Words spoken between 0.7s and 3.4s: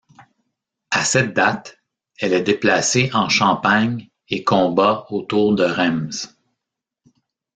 À cette date, elle est déplacée en